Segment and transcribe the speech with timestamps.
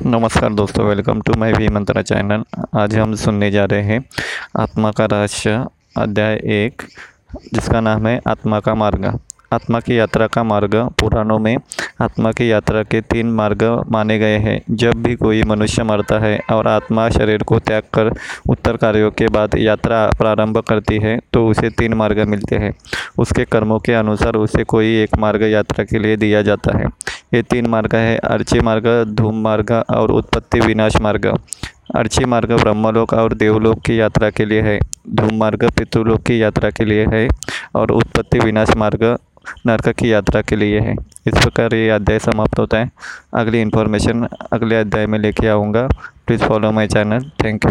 [0.00, 2.42] नमस्कार दोस्तों welcome to my V Mantra channel
[2.74, 4.00] आज हम सुनने जा रहे हैं
[4.60, 5.64] आत्मा का रहस्य,
[5.98, 6.82] अध्याय एक,
[7.54, 9.04] जिसका नाम है आत्मा का मार्ग।
[9.52, 11.56] आत्मा की यात्रा का मार्ग पुराणों में
[12.00, 16.38] आत्मा की यात्रा के तीन मार्ग माने गए हैं। जब भी कोई मनुष्य मरता है
[16.52, 18.12] और आत्मा शरीर को त्याग कर
[18.48, 22.72] उत्तर कार्यों के बाद यात्रा प्रारंभ करती है तो उसे तीन मार्ग मिलते हैं।
[23.18, 26.86] उसके कर्मों के अनुसार उसे कोई एक मार्ग यात्रा के लिए दिया जाता है।
[27.34, 31.26] ये तीन मार्ग है, अर्ची मार्ग, धूम मार्ग और उत्पत्ति विनाश मार्ग।
[31.96, 34.78] अर्ची मार्ग ब्रह्मलोक और देवलोक की यात्रा के लिए है,
[35.10, 37.28] धूम मार्ग पितृलोक की यात्रा के लिए है
[37.74, 39.04] और उत्पत्ति विनाश मार्ग
[39.66, 40.92] नरक की यात्रा के लिए है।
[41.26, 42.90] इस प्रकार ये अध्याय समाप्त होता है।
[43.34, 45.88] अगली इन्फॉर्मेशन अगले अध्याय में लेके आऊँगा।
[46.26, 47.70] Please follow my channel thank you